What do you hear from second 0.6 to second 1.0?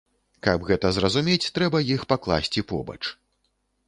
гэта